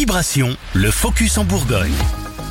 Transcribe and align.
Vibration, 0.00 0.56
le 0.72 0.90
focus 0.90 1.36
en 1.36 1.44
Bourgogne. 1.44 1.92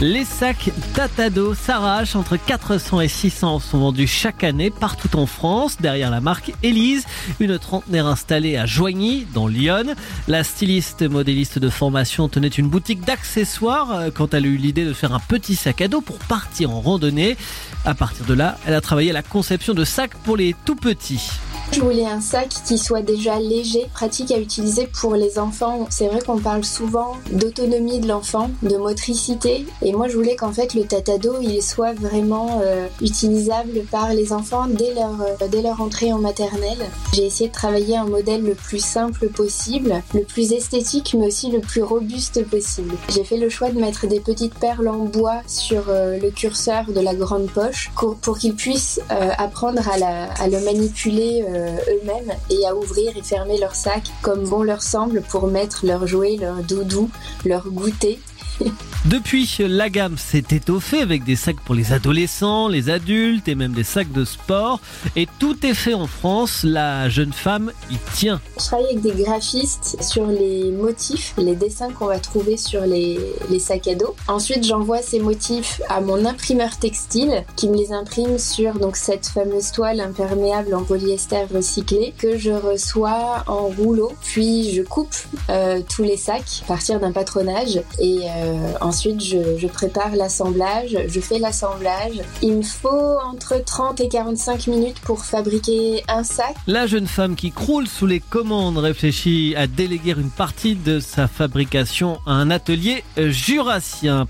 Les 0.00 0.24
sacs 0.24 0.70
Tatado 0.94 1.54
s'arrachent. 1.54 2.14
Entre 2.14 2.36
400 2.36 3.00
et 3.00 3.08
600 3.08 3.58
sont 3.58 3.78
vendus 3.80 4.06
chaque 4.06 4.44
année 4.44 4.70
partout 4.70 5.16
en 5.18 5.26
France. 5.26 5.78
Derrière 5.80 6.12
la 6.12 6.20
marque 6.20 6.52
Elise, 6.62 7.04
une 7.40 7.58
trentenaire 7.58 8.06
installée 8.06 8.56
à 8.56 8.64
Joigny, 8.64 9.26
dans 9.34 9.48
Lyon. 9.48 9.96
La 10.28 10.44
styliste 10.44 11.02
modéliste 11.02 11.58
de 11.58 11.68
formation 11.68 12.28
tenait 12.28 12.46
une 12.46 12.68
boutique 12.68 13.04
d'accessoires 13.04 13.90
euh, 13.90 14.10
quand 14.14 14.34
elle 14.34 14.44
a 14.44 14.48
eu 14.48 14.56
l'idée 14.56 14.84
de 14.84 14.92
faire 14.92 15.12
un 15.12 15.18
petit 15.18 15.56
sac 15.56 15.80
à 15.80 15.88
dos 15.88 16.00
pour 16.00 16.18
partir 16.18 16.70
en 16.70 16.80
randonnée. 16.80 17.36
À 17.84 17.94
partir 17.94 18.24
de 18.24 18.34
là, 18.34 18.56
elle 18.68 18.74
a 18.74 18.80
travaillé 18.80 19.10
à 19.10 19.14
la 19.14 19.22
conception 19.22 19.74
de 19.74 19.84
sacs 19.84 20.14
pour 20.22 20.36
les 20.36 20.54
tout 20.64 20.76
petits. 20.76 21.32
Je 21.72 21.80
voulais 21.80 22.04
un 22.04 22.20
sac 22.20 22.50
qui 22.66 22.76
soit 22.76 23.00
déjà 23.00 23.38
léger, 23.38 23.86
pratique 23.94 24.30
à 24.30 24.38
utiliser 24.38 24.86
pour 24.86 25.14
les 25.14 25.38
enfants. 25.38 25.86
C'est 25.88 26.06
vrai 26.06 26.20
qu'on 26.20 26.38
parle 26.38 26.64
souvent 26.64 27.16
d'autonomie 27.32 27.98
de 27.98 28.08
l'enfant, 28.08 28.50
de 28.62 28.76
motricité, 28.76 29.64
et 29.80 29.92
moi 29.92 30.06
je 30.06 30.16
voulais 30.16 30.36
qu'en 30.36 30.52
fait 30.52 30.74
le 30.74 30.84
tatado 30.84 31.36
il 31.40 31.62
soit 31.62 31.94
vraiment 31.94 32.60
euh, 32.62 32.86
utilisable 33.00 33.84
par 33.90 34.12
les 34.12 34.34
enfants 34.34 34.66
dès 34.68 34.92
leur, 34.92 35.22
euh, 35.22 35.48
dès 35.48 35.62
leur 35.62 35.80
entrée 35.80 36.12
en 36.12 36.18
maternelle. 36.18 36.90
J'ai 37.14 37.24
essayé 37.24 37.48
de 37.48 37.54
travailler 37.54 37.96
un 37.96 38.04
modèle 38.04 38.44
le 38.44 38.54
plus 38.54 38.84
simple 38.84 39.28
possible, 39.28 40.02
le 40.14 40.24
plus 40.24 40.52
esthétique 40.52 41.16
mais 41.18 41.28
aussi 41.28 41.50
le 41.50 41.60
plus 41.60 41.82
robuste 41.82 42.44
possible. 42.44 42.96
J'ai 43.08 43.24
fait 43.24 43.38
le 43.38 43.48
choix 43.48 43.70
de 43.70 43.80
mettre 43.80 44.06
des 44.06 44.20
petites 44.20 44.54
perles 44.54 44.88
en 44.88 45.06
bois 45.06 45.40
sur 45.46 45.84
euh, 45.88 46.18
le 46.18 46.30
curseur 46.30 46.84
de 46.92 47.00
la 47.00 47.14
grande 47.14 47.50
poche 47.50 47.90
pour, 47.96 48.16
pour 48.16 48.36
qu'ils 48.36 48.54
puissent 48.54 49.00
apprendre 49.38 49.88
à, 49.88 49.98
la, 49.98 50.32
à 50.34 50.48
le 50.48 50.60
manipuler 50.60 51.44
euh, 51.61 51.61
eux-mêmes 51.62 52.32
et 52.50 52.66
à 52.66 52.74
ouvrir 52.74 53.16
et 53.16 53.22
fermer 53.22 53.58
leur 53.58 53.74
sac 53.74 54.02
comme 54.22 54.48
bon 54.48 54.62
leur 54.62 54.82
semble 54.82 55.22
pour 55.22 55.46
mettre 55.46 55.86
leurs 55.86 56.06
jouets, 56.06 56.36
leurs 56.36 56.62
doudous, 56.62 57.10
leurs 57.44 57.68
goûter 57.68 58.20
Depuis, 59.04 59.50
la 59.58 59.90
gamme 59.90 60.16
s'est 60.16 60.44
étoffée 60.52 61.00
avec 61.00 61.24
des 61.24 61.34
sacs 61.34 61.60
pour 61.60 61.74
les 61.74 61.92
adolescents, 61.92 62.68
les 62.68 62.88
adultes 62.88 63.48
et 63.48 63.56
même 63.56 63.72
des 63.72 63.82
sacs 63.82 64.12
de 64.12 64.24
sport. 64.24 64.78
Et 65.16 65.26
tout 65.40 65.66
est 65.66 65.74
fait 65.74 65.94
en 65.94 66.06
France. 66.06 66.62
La 66.62 67.08
jeune 67.08 67.32
femme 67.32 67.72
y 67.90 67.96
tient. 68.14 68.40
Je 68.58 68.64
travaille 68.64 68.86
avec 68.86 69.00
des 69.00 69.22
graphistes 69.24 70.00
sur 70.00 70.26
les 70.26 70.70
motifs, 70.70 71.34
les 71.36 71.56
dessins 71.56 71.90
qu'on 71.90 72.06
va 72.06 72.20
trouver 72.20 72.56
sur 72.56 72.82
les, 72.82 73.18
sacs 73.58 73.88
à 73.88 73.96
dos. 73.96 74.14
Ensuite, 74.28 74.64
j'envoie 74.64 75.02
ces 75.02 75.18
motifs 75.18 75.80
à 75.88 76.00
mon 76.00 76.24
imprimeur 76.24 76.76
textile 76.78 77.44
qui 77.56 77.68
me 77.68 77.76
les 77.76 77.92
imprime 77.92 78.38
sur 78.38 78.78
donc 78.78 78.96
cette 78.96 79.26
fameuse 79.26 79.72
toile 79.72 80.00
imperméable 80.00 80.74
en 80.74 80.84
polyester 80.84 81.44
recyclé 81.52 82.14
que 82.16 82.38
je 82.38 82.52
reçois 82.52 83.42
en 83.48 83.66
rouleau. 83.66 84.12
Puis 84.22 84.72
je 84.74 84.82
coupe 84.82 85.14
euh, 85.50 85.80
tous 85.88 86.04
les 86.04 86.16
sacs 86.16 86.62
à 86.62 86.66
partir 86.66 87.00
d'un 87.00 87.12
patronage 87.12 87.80
et 87.98 88.30
euh, 88.36 88.72
ensuite 88.80 89.22
je, 89.22 89.58
je 89.58 89.66
prépare 89.66 90.16
l'assemblage, 90.16 90.96
je 91.06 91.20
fais 91.20 91.38
l'assemblage. 91.38 92.20
Il 92.42 92.56
me 92.56 92.62
faut 92.62 93.16
entre 93.24 93.62
30 93.64 94.00
et 94.00 94.08
45 94.08 94.66
minutes 94.66 95.00
pour 95.00 95.24
fabriquer 95.24 96.02
un 96.08 96.24
sac. 96.24 96.54
La 96.66 96.86
jeune 96.86 97.06
femme 97.06 97.36
qui 97.36 97.50
croule 97.50 97.86
sous 97.86 98.06
les 98.06 98.20
commandes 98.20 98.78
réfléchit 98.78 99.54
à 99.56 99.66
déléguer 99.66 100.12
une 100.12 100.30
partie 100.30 100.74
de 100.74 101.00
sa 101.00 101.28
fabrication 101.28 102.18
à 102.26 102.32
un 102.32 102.50
atelier 102.50 103.04
jurassien. 103.16 104.26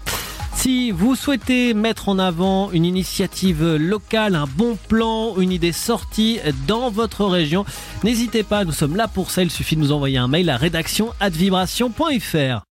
Si 0.55 0.92
vous 0.92 1.17
souhaitez 1.17 1.75
mettre 1.75 2.08
en 2.08 2.20
avant 2.20 2.70
une 2.70 2.84
initiative 2.84 3.75
locale, 3.75 4.36
un 4.36 4.47
bon 4.47 4.78
plan, 4.89 5.34
une 5.39 5.50
idée 5.50 5.73
sortie 5.73 6.39
dans 6.69 6.89
votre 6.91 7.25
région, 7.25 7.64
n'hésitez 8.05 8.45
pas, 8.45 8.64
nous 8.64 8.73
sommes 8.73 8.95
là 8.95 9.08
pour 9.08 9.33
ça. 9.33 9.42
Il 9.42 9.50
suffit 9.50 9.75
de 9.75 9.80
nous 9.80 9.91
envoyer 9.92 10.19
un 10.19 10.28
mail 10.28 10.48
à 10.50 10.56
rédaction@vibration.fr. 10.56 12.61